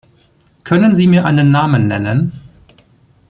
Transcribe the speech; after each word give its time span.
Können 0.63 0.95
Sie 0.95 1.05
mir 1.05 1.25
einen 1.27 1.51
Namen 1.51 1.85
nennen? 1.85 2.31